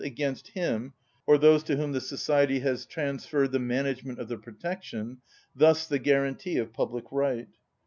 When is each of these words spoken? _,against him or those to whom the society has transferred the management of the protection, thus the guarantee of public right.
_,against 0.03 0.47
him 0.47 0.91
or 1.27 1.37
those 1.37 1.61
to 1.61 1.75
whom 1.75 1.91
the 1.91 2.01
society 2.01 2.61
has 2.61 2.87
transferred 2.87 3.51
the 3.51 3.59
management 3.59 4.17
of 4.17 4.27
the 4.29 4.35
protection, 4.39 5.15
thus 5.55 5.85
the 5.87 5.99
guarantee 5.99 6.57
of 6.57 6.73
public 6.73 7.05
right. 7.11 7.49